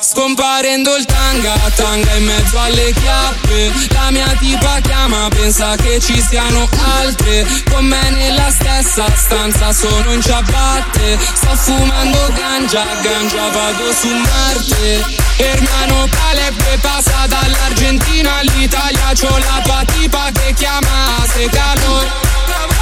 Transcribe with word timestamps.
Scomparendo 0.00 0.96
il 0.96 1.04
tanga, 1.04 1.54
tanga 1.76 2.14
in 2.14 2.24
mezzo 2.24 2.58
alle 2.58 2.92
chiappe. 2.92 3.72
La 3.90 4.10
mia 4.10 4.34
tipa 4.38 4.80
chiama, 4.80 5.28
pensa 5.28 5.76
che 5.76 6.00
ci 6.00 6.20
siano 6.20 6.68
altre. 6.98 7.46
Con 7.70 7.84
me 7.84 8.10
nella 8.10 8.50
stessa 8.50 9.04
stanza 9.14 9.72
sono 9.72 10.12
in 10.12 10.20
ciabatte. 10.20 11.18
Sto 11.34 11.54
fumando 11.54 12.28
ganja, 12.34 12.84
ganja 13.02 13.48
vado 13.50 13.92
su 13.92 14.08
Marte. 14.08 15.04
Hermano 15.36 16.08
Caleb 16.10 16.80
passa 16.80 17.26
dall'Argentina 17.26 18.38
all'Italia. 18.38 19.12
C'ho 19.14 19.38
la 19.38 19.60
tua 19.62 19.82
tipa 19.86 20.30
che 20.32 20.54
chiama 20.54 21.24
se 21.32 21.48
calore 21.48 22.27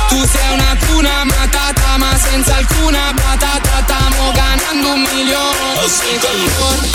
Tu 0.09 0.25
sei 0.27 0.53
una 0.53 0.77
cuna 0.87 1.25
matata 1.25 1.97
ma 1.99 2.17
senza 2.17 2.57
alcuna 2.57 3.12
patata 3.15 3.83
Stiamo 3.85 4.31
ganando 4.33 4.93
un 4.93 5.01
milione. 5.01 5.79
Ho 5.79 5.89
sentito 5.89 6.27
il 6.33 6.51
cuore 6.57 6.89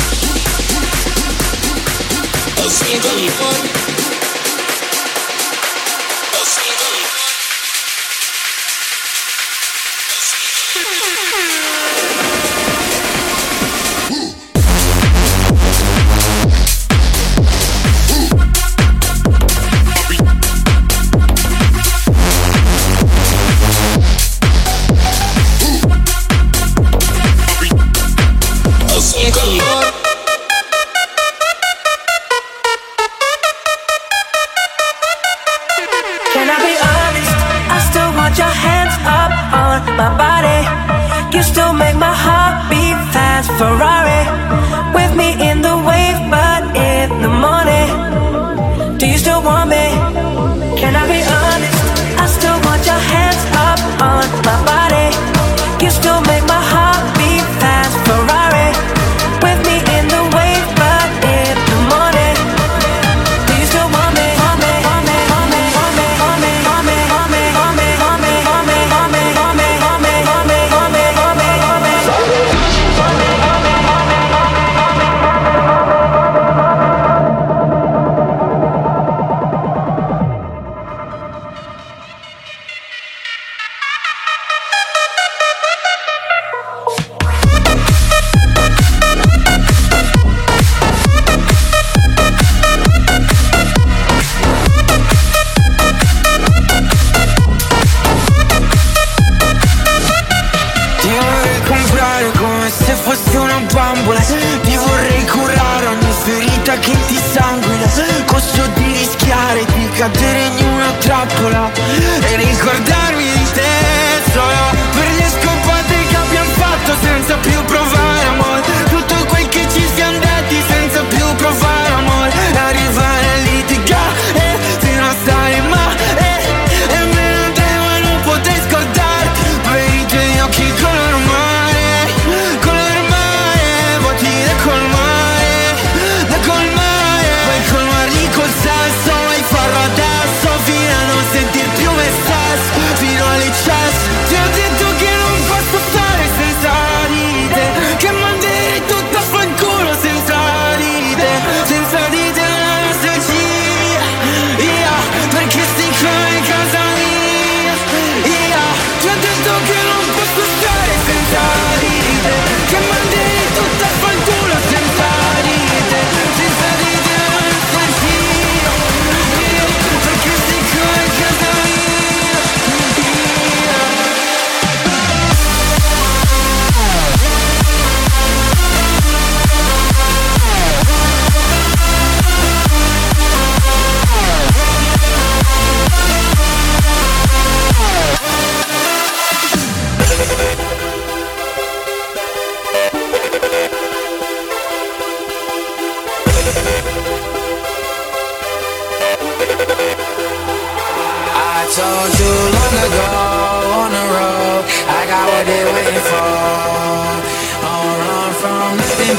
Ho 2.63 2.69
sentito 2.69 3.07
il 3.17 3.31
cuore 3.35 4.10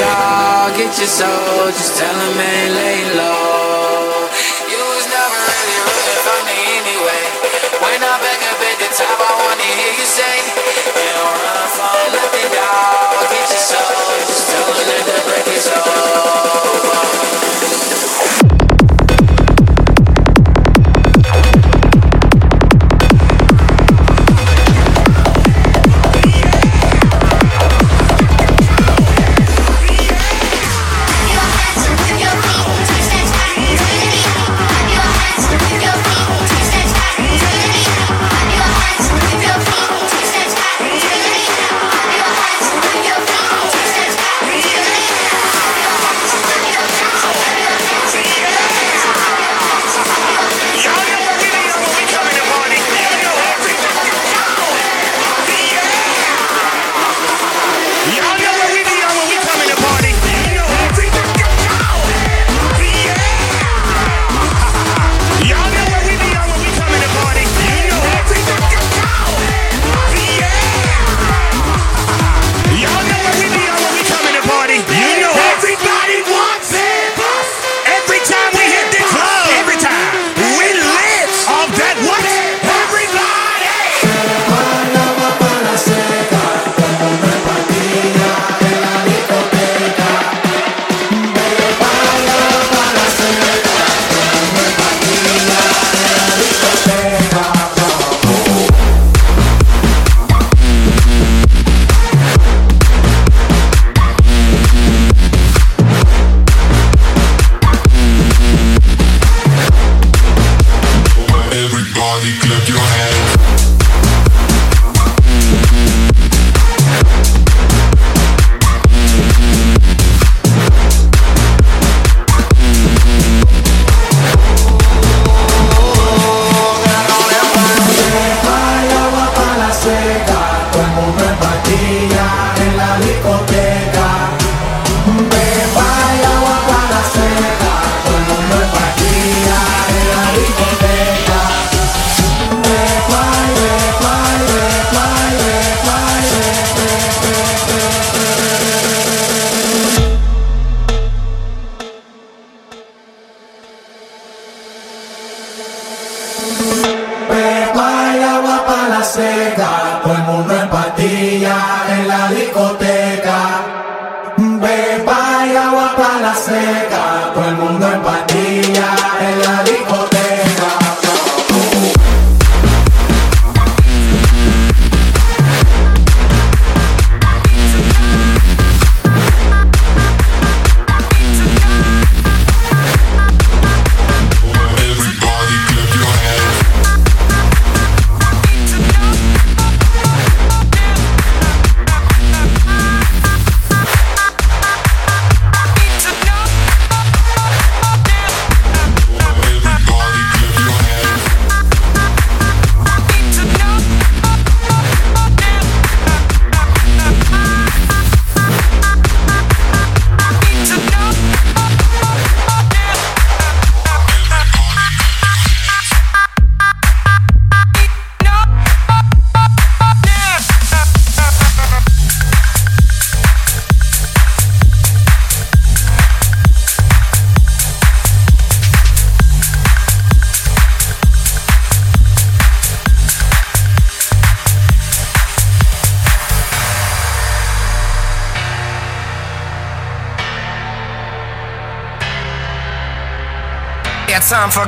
dog. 0.03 0.75
Get 0.75 0.93
your 0.99 1.07
soul. 1.07 1.71
Just 1.71 1.95
tell 1.99 2.11
them 2.11 2.35
ain't 2.39 2.73
lay 2.75 3.01
low. 3.15 4.27
You 4.67 4.81
was 4.83 5.07
never 5.07 5.39
really 5.47 5.79
rooting 5.87 6.21
for 6.27 6.41
me 6.49 6.59
anyway. 6.83 7.25
When 7.83 7.99
I'm 8.03 8.19
back 8.19 8.43
up 8.51 8.59
at 8.59 8.77
the 8.83 8.91
top, 8.99 9.19
I 9.19 9.31
wanna 9.43 9.69
hear 9.79 9.93
you 9.95 10.07
say, 10.07 10.37
You 10.99 11.11
don't 11.19 11.39
run 11.47 11.67
from 11.77 12.07
nothing, 12.19 12.51
dog. 12.51 13.31
Get 13.31 13.47
your 13.55 13.65
soul. 13.71 14.11
Just 14.27 14.45
tell 14.51 14.67
them 14.67 14.87
that 14.91 15.03
the 15.07 15.19
break 15.27 15.47
is 15.55 15.67
over. 15.71 17.52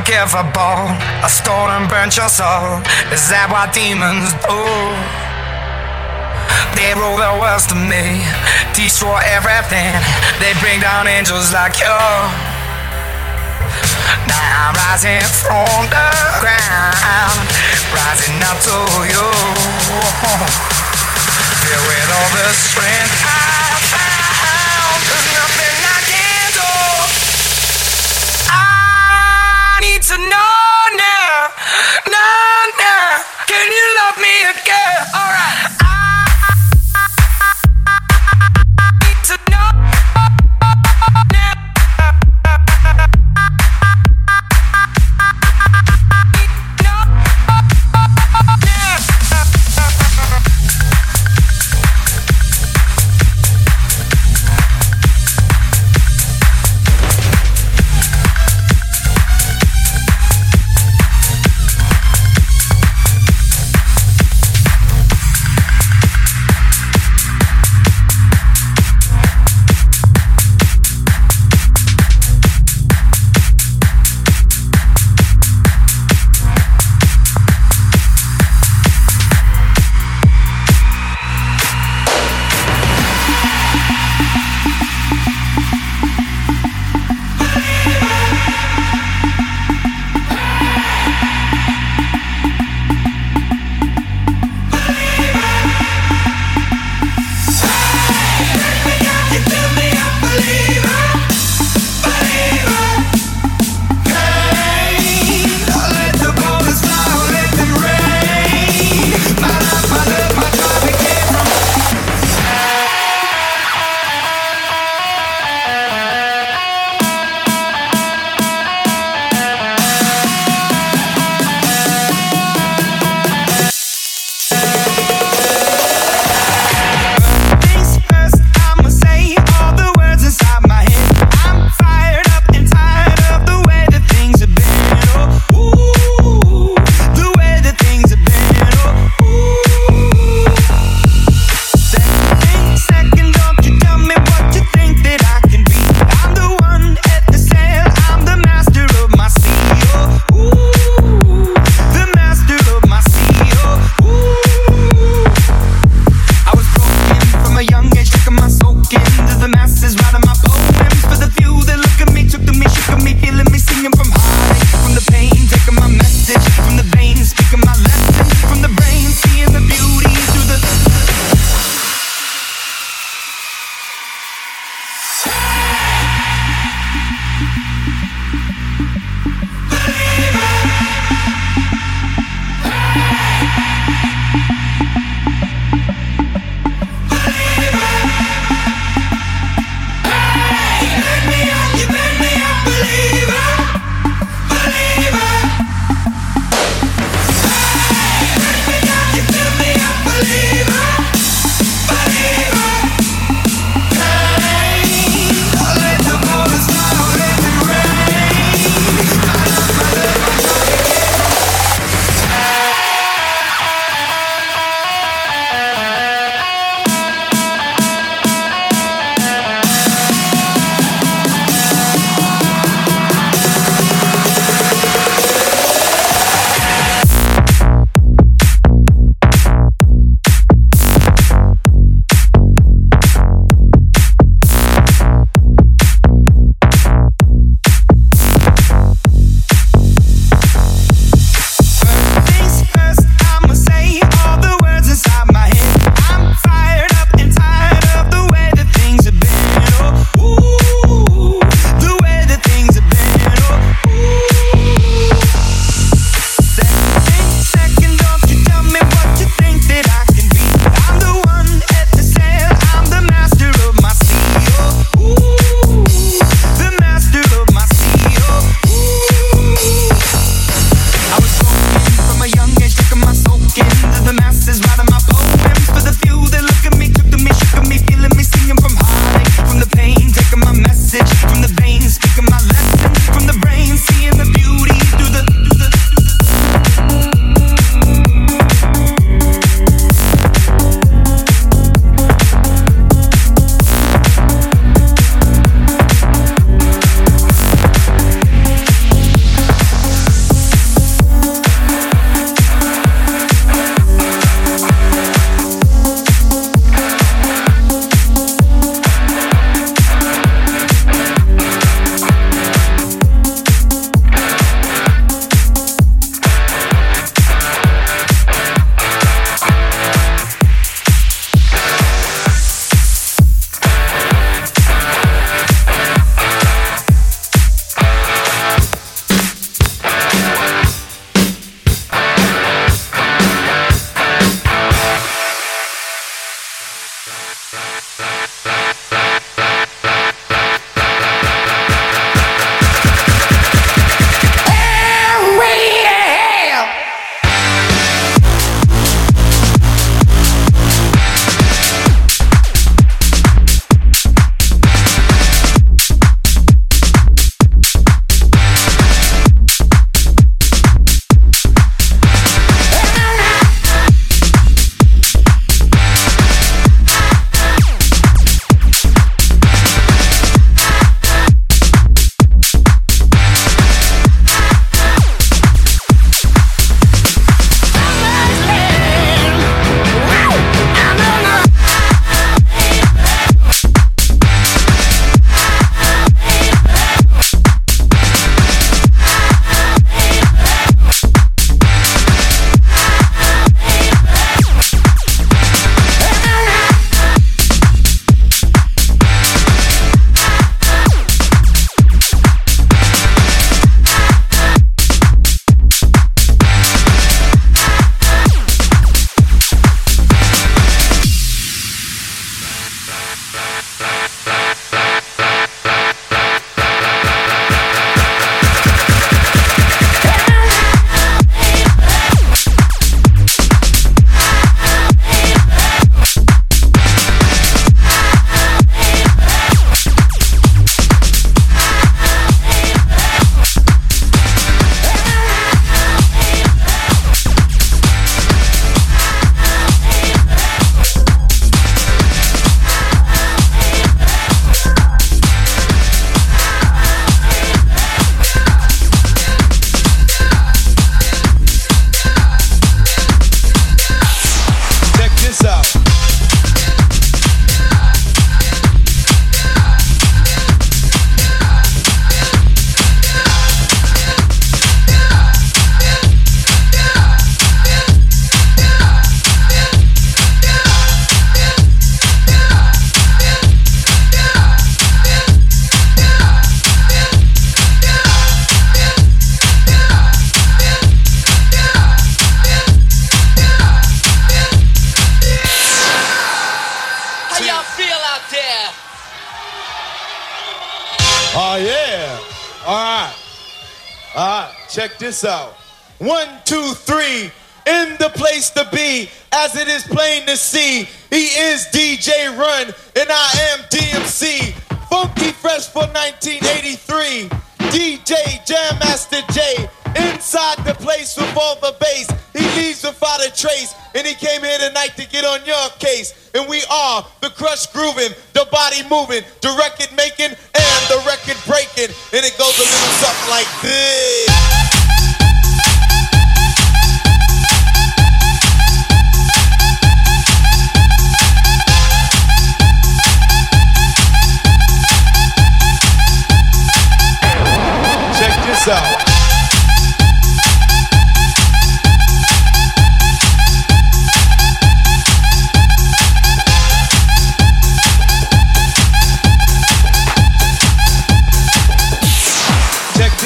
Unforgivable. 0.04 0.92
A 1.24 1.28
stole 1.28 1.70
and 1.70 1.88
burnt 1.88 2.16
your 2.16 2.28
soul. 2.28 2.80
Is 3.12 3.28
that 3.30 3.48
what 3.48 3.72
demons 3.72 4.32
do? 4.44 4.60
They 6.76 6.92
rule 6.94 7.16
the 7.16 7.32
world 7.40 7.62
to 7.70 7.76
me, 7.78 8.20
destroy 8.74 9.20
everything. 9.24 9.94
They 10.42 10.52
bring 10.60 10.80
down 10.80 11.06
angels 11.06 11.52
like 11.52 11.78
you. 11.80 11.98
Now 14.28 14.68
I'm 14.68 14.74
rising 14.74 15.24
from 15.40 15.88
the 15.88 16.08
ground, 16.42 17.46
rising 17.94 18.42
up 18.44 18.58
to 18.68 18.76
you. 19.08 19.26
Filled 21.64 21.86
with 21.88 22.10
all 22.12 22.30
the 22.34 22.53
no, 30.16 30.46
no, 30.96 31.48
now, 32.10 32.70
now, 32.78 33.03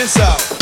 Check 0.08 0.38
this 0.38 0.57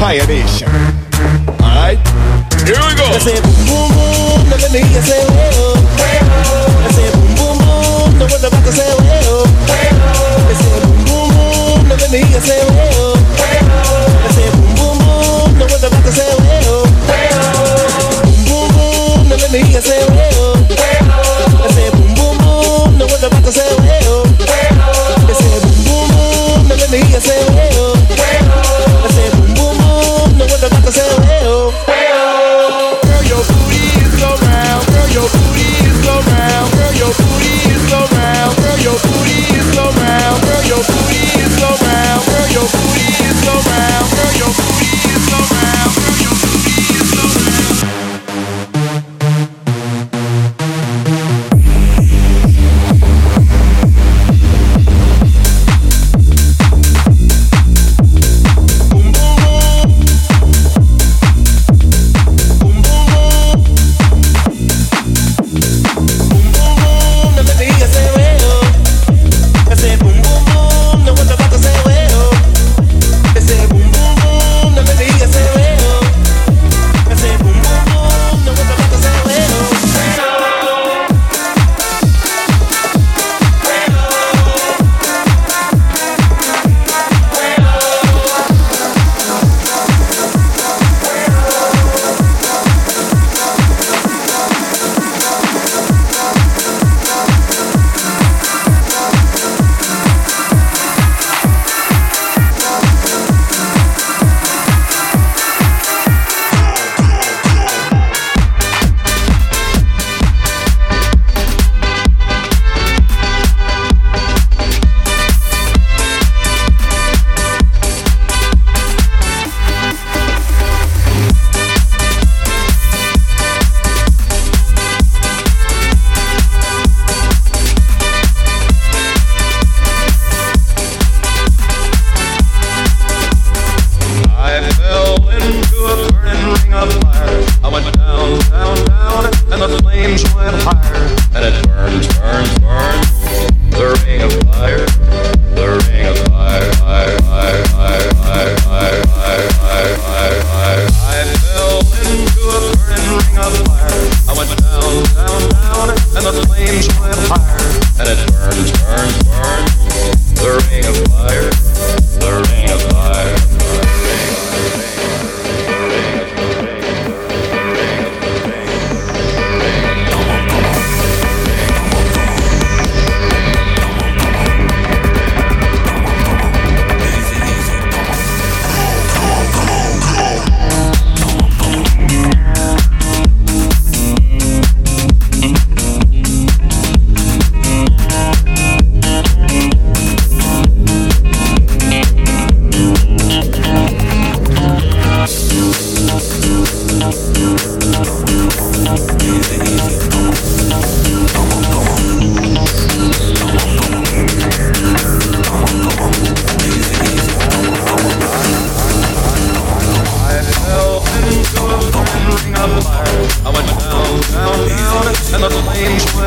rock 0.00 0.39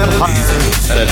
That 0.03 1.07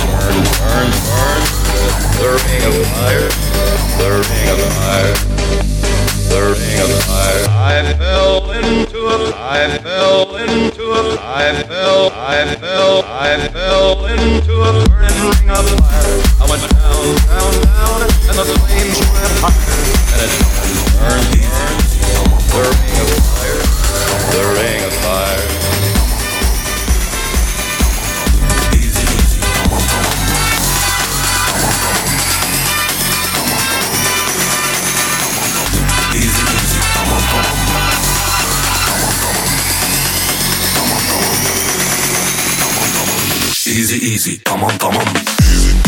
I 7.71 7.93
fell 7.97 8.51
into 8.51 8.99
a, 9.07 9.31
I 9.35 9.77
fell 9.79 10.35
into 10.35 10.91
a, 10.91 11.17
I 11.19 11.63
fell, 11.63 12.11
I 12.11 12.55
fell, 12.55 13.03
I 13.03 13.47
fell 13.47 14.05
into 14.05 14.53
a 14.61 14.87
burning 14.89 15.23
ring 15.23 15.49
of 15.49 15.65
fire. 15.79 16.19
I 16.37 16.45
went 16.49 16.61
down, 16.67 17.15
down, 17.31 17.53
down, 17.63 18.01
and 18.27 18.35
the 18.37 18.43
flames 18.43 18.99
went 19.07 19.33
higher. 19.39 19.87
And 20.11 20.19
it 20.21 20.31
burned, 20.99 21.31
burned, 21.47 21.87
lurking 22.53 22.95
of 22.99 23.07
fire, 23.23 23.63
lurking 24.35 24.83
of 24.83 24.90
come 44.45 44.63
on, 44.63 44.77
come 44.77 44.97
on. 44.97 45.80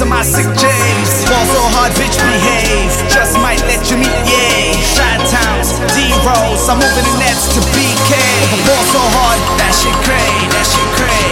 rest 0.00 0.02
of 0.02 0.08
my 0.08 0.22
sick 0.22 0.48
J's. 0.56 1.12
Fall 1.28 1.44
so 1.52 1.62
hard, 1.76 1.92
bitch, 1.92 2.16
behave. 2.16 2.92
Just 3.12 3.36
might 3.36 3.60
let 3.68 3.84
you 3.90 3.96
meet, 4.00 4.16
yay. 4.24 4.72
Shot 4.80 5.20
towns, 5.28 5.76
D 5.92 6.08
rolls. 6.24 6.64
I'm 6.68 6.80
moving 6.80 7.04
the 7.04 7.16
nets 7.20 7.52
to 7.52 7.60
BK. 7.76 8.12
But 8.48 8.60
fall 8.64 8.84
so 8.96 9.02
hard, 9.20 9.40
that 9.60 9.72
shit 9.76 9.92
cray, 10.00 10.32
that 10.56 10.64
shit 10.64 10.88
cray. 10.96 11.28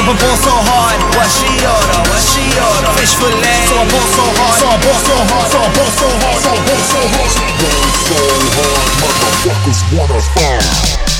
But 0.00 0.08
I 0.08 0.14
ball 0.16 0.36
so 0.40 0.54
hard, 0.54 0.98
what 1.16 1.28
she 1.28 1.50
order, 1.64 2.00
what 2.08 2.20
she 2.20 2.44
order 2.60 2.92
Fish 3.00 3.16
fillet, 3.16 3.64
so 3.66 3.74
I 3.74 3.88
ball 3.88 4.06
so 4.12 4.24
hard, 4.36 4.58
so 4.60 4.66
I 4.68 4.76
ball 4.84 5.00
so 5.00 5.16
hard, 5.16 5.48
so 5.50 5.58
I 5.58 5.68
ball 5.72 5.90
so 5.90 6.08
hard, 6.20 6.38
so 6.44 6.50
I 6.52 6.60
ball 6.62 6.82
so 6.84 7.00
hard 7.08 7.30
Ball 7.58 7.92
so 8.04 8.20
hard, 8.54 8.88
motherfuckers 9.00 9.80
wanna 9.96 10.20
fall 10.36 11.13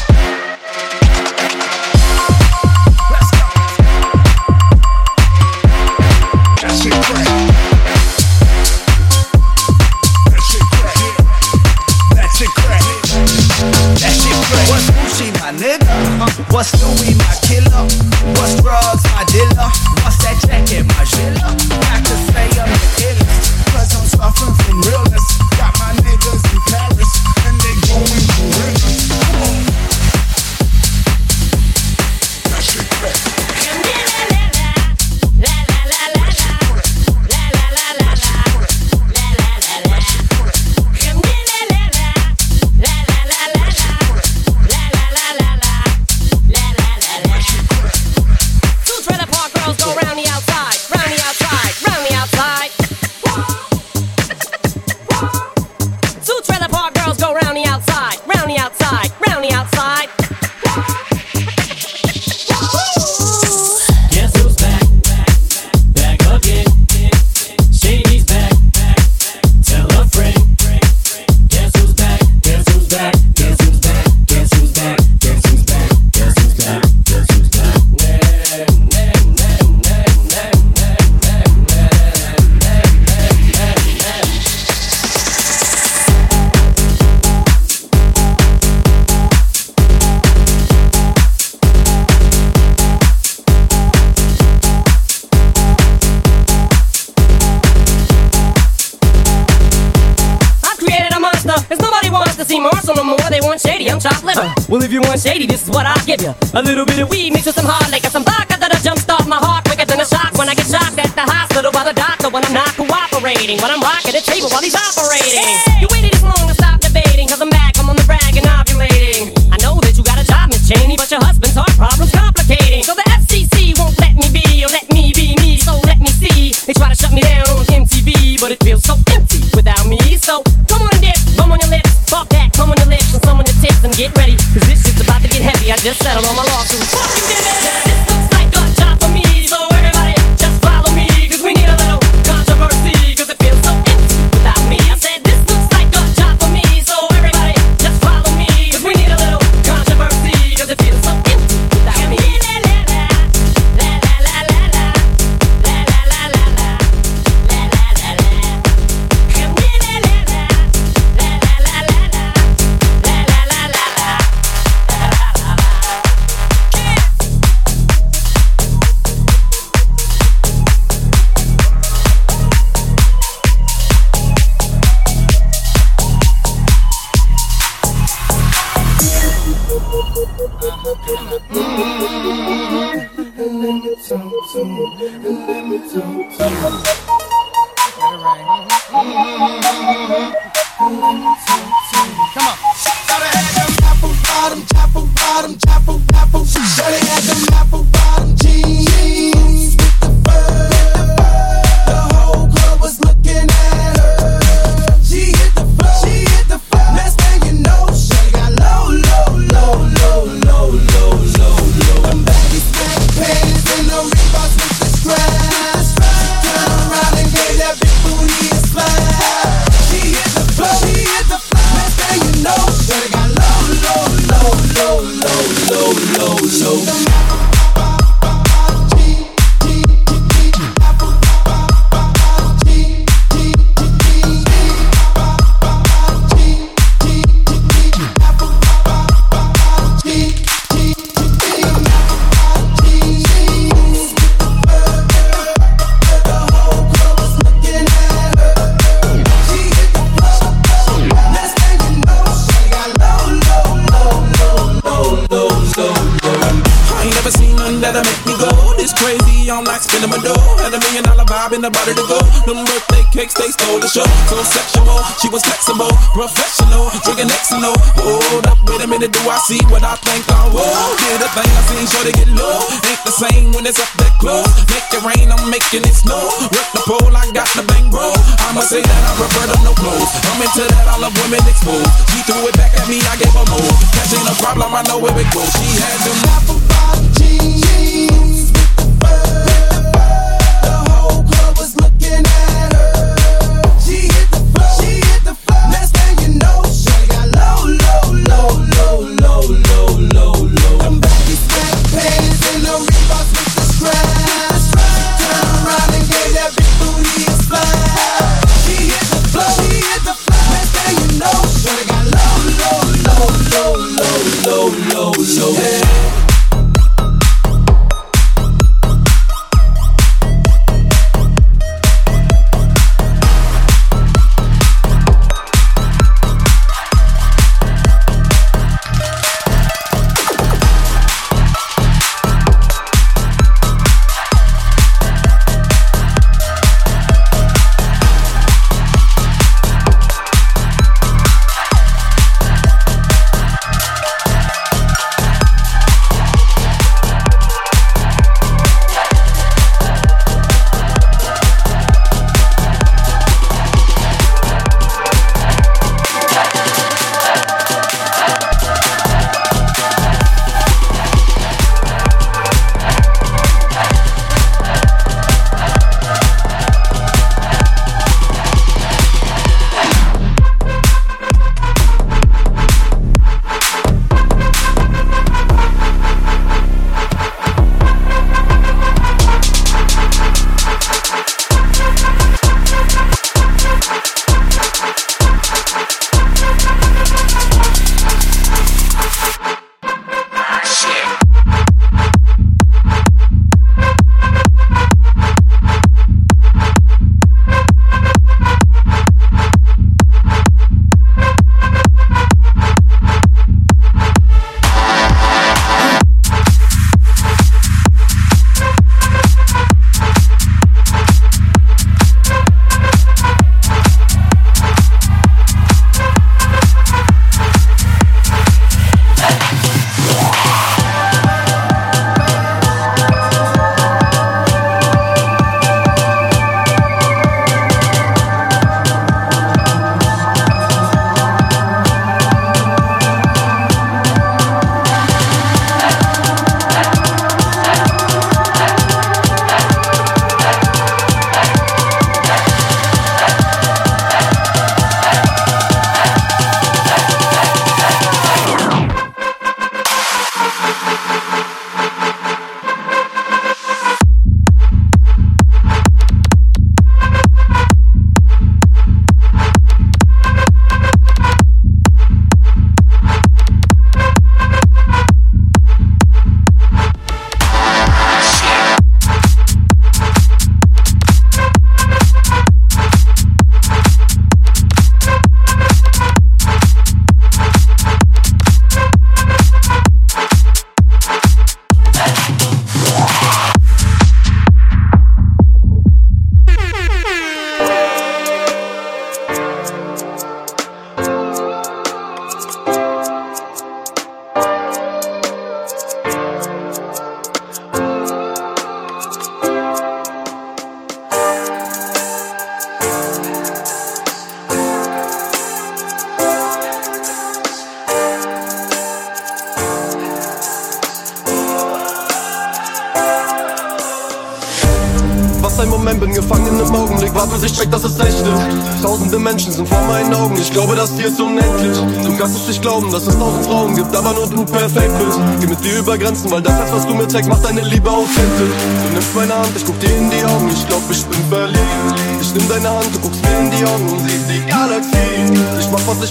I'ma 278.55 278.62
say 278.62 278.82
that 278.82 279.02
I 279.02 279.18
prefer 279.18 279.50
them 279.50 279.64
no 279.66 279.74
clothes. 279.74 280.14
I'm 280.30 280.38
into 280.38 280.62
that, 280.62 280.86
I 280.86 280.94
love 281.02 281.11
women 281.18 281.42
exposed. 281.42 281.90
She 282.14 282.22
threw 282.22 282.46
it 282.46 282.55
back 282.55 282.70
at 282.78 282.86
me, 282.86 283.02
I 283.02 283.18
gave 283.18 283.34
her 283.34 283.42
more. 283.50 283.74
Catching 283.98 284.22
a 284.22 284.34
problem, 284.38 284.70
I 284.70 284.82
know 284.86 285.02
where 285.02 285.11
it 285.11 285.26
goes. 285.34 285.50
She 285.59 285.74
had 285.74 285.98
them 286.07 286.22
apple 286.38 286.62
bottom 286.70 287.02
jeans 287.18 288.55
with 288.55 288.98
the. 289.02 289.53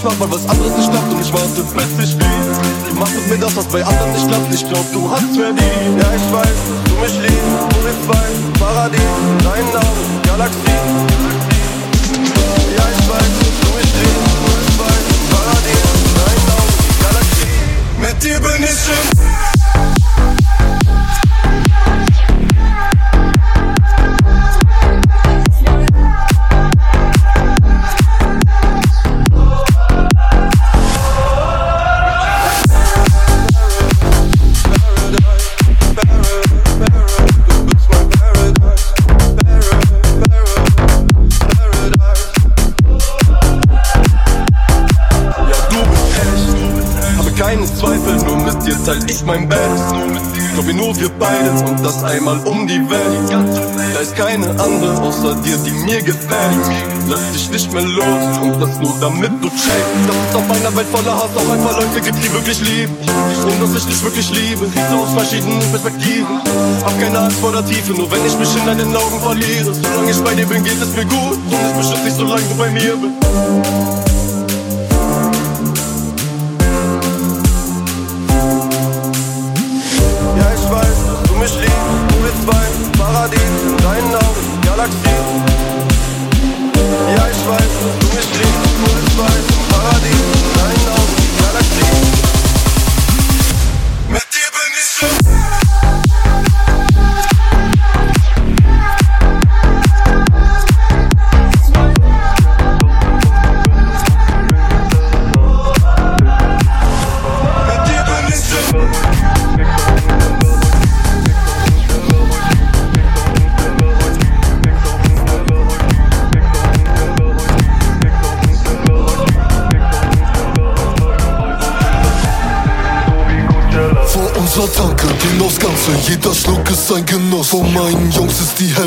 much 0.04 0.18
more 0.18 0.28
for 0.28 0.34
us 0.34 0.53
damit 59.04 59.32
du 59.42 59.48
checkst, 59.50 60.08
dass 60.08 60.16
es 60.30 60.34
auf 60.34 60.50
einer 60.50 60.74
Welt 60.74 60.86
voller 60.90 61.14
Hass 61.14 61.36
auch 61.36 61.52
ein 61.52 61.62
paar 61.62 61.78
Leute 61.78 62.00
gibt, 62.00 62.16
die 62.24 62.32
wirklich 62.32 62.60
lieben. 62.62 62.96
Und 63.44 63.60
dass 63.60 63.76
ich 63.76 63.84
dich 63.84 64.02
wirklich 64.02 64.30
liebe, 64.30 64.64
siehst 64.64 64.90
du 64.90 64.96
aus 64.96 65.12
verschiedenen 65.12 65.60
Perspektiven. 65.70 66.40
Hab 66.82 66.98
keine 66.98 67.18
Angst 67.18 67.38
vor 67.38 67.52
der 67.52 67.64
Tiefe, 67.66 67.92
nur 67.92 68.10
wenn 68.10 68.24
ich 68.24 68.38
mich 68.38 68.56
in 68.56 68.64
deinen 68.64 68.96
Augen 68.96 69.20
verliere. 69.20 69.74
Solange 69.74 70.10
ich 70.10 70.20
bei 70.20 70.34
dir 70.34 70.46
bin, 70.46 70.64
geht 70.64 70.80
es 70.80 70.96
mir 70.96 71.04
gut. 71.04 71.36
Und 71.36 71.52
ich 71.52 71.76
beschütze 71.76 72.04
dich, 72.04 72.14
solange 72.14 72.42
du 72.48 72.54
bei 72.56 72.70
mir 72.70 72.96
bist. 72.96 74.13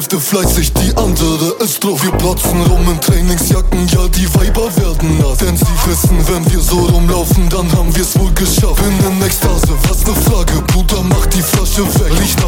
Hälfte 0.07 0.21
fleißig, 0.21 0.71
die 0.71 0.95
andere 0.95 1.55
ist 1.59 1.83
drauf. 1.83 2.01
Wir 2.01 2.11
platzen 2.11 2.61
rum 2.61 2.89
in 2.89 3.01
Trainingsjacken, 3.01 3.87
ja, 3.89 4.07
die 4.07 4.33
Weiber 4.35 4.73
werden 4.77 5.17
nass. 5.17 5.39
Denn 5.39 5.57
sie 5.57 5.65
wissen, 5.85 6.17
wenn 6.29 6.49
wir 6.49 6.61
so 6.61 6.77
rumlaufen, 6.79 7.49
dann 7.49 7.69
haben 7.73 7.93
wir's 7.93 8.17
wohl 8.17 8.31
geschafft. 8.31 8.81
Bin 8.81 9.11
in 9.11 9.21
Ekstase, 9.21 9.73
was 9.89 10.05
ne 10.07 10.13
Frage, 10.13 10.61
Bruder, 10.67 11.03
mach 11.09 11.25
die 11.25 11.41
Flasche 11.41 11.83
weg. 11.99 12.17
Licht 12.21 12.41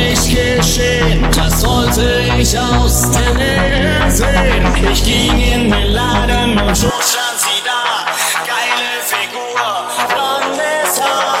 nicht 0.00 0.28
geschehen, 0.30 1.26
das 1.34 1.60
sollte 1.60 2.22
ich 2.38 2.58
aus 2.58 3.10
der 3.10 3.34
Nähe 3.34 4.10
sehen. 4.10 4.64
Ich 4.92 5.04
ging 5.04 5.38
in 5.40 5.70
den 5.70 5.92
Laden 5.92 6.58
und 6.58 6.76
schon 6.76 6.90
stand 6.90 7.38
sie 7.38 7.62
da. 7.64 8.06
Geile 8.46 8.90
Figur, 9.02 9.88
blondes 10.08 11.00
Haar. 11.02 11.40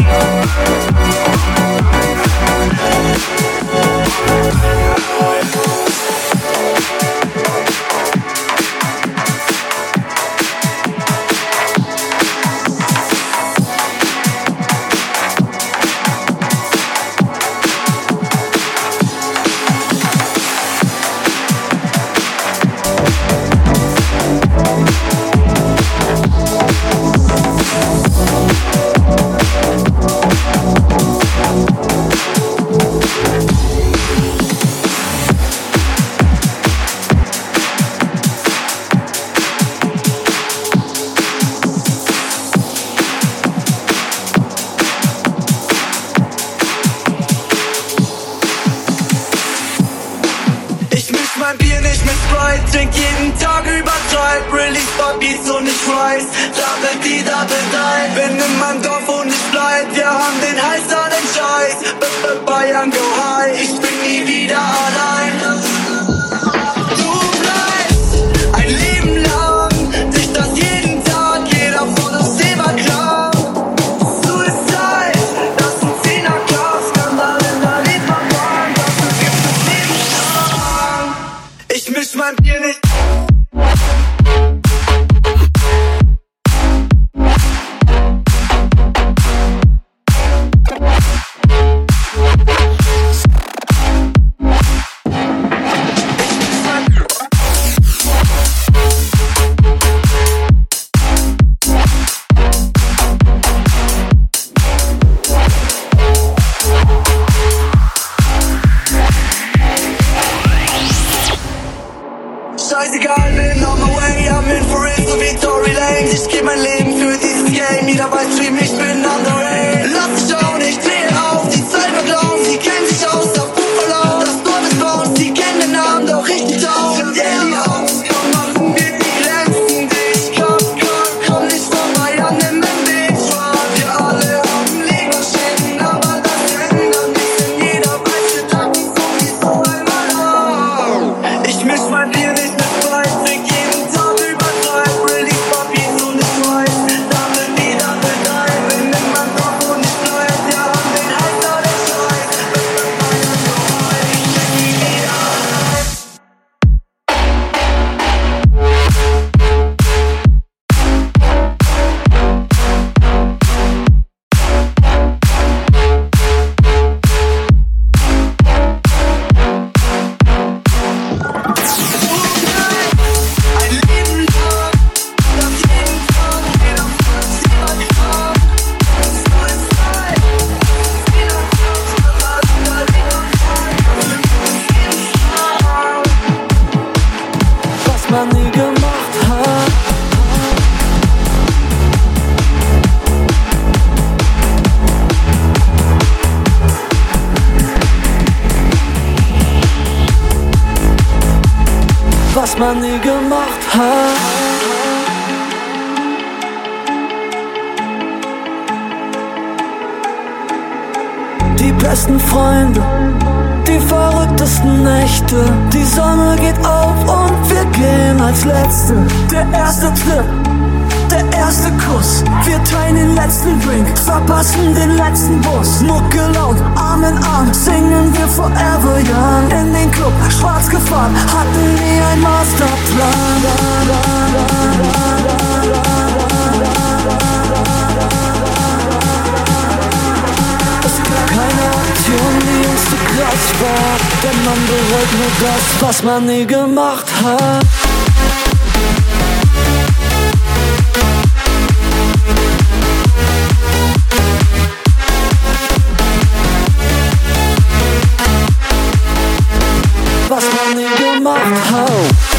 I'm 261.23 261.27
off 261.27 261.69
home. 261.69 262.30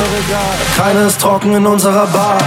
Regal. 0.00 0.40
Keiner 0.76 1.06
ist 1.06 1.20
trocken 1.20 1.54
in 1.54 1.66
unserer 1.66 2.06
Bar. 2.06 2.38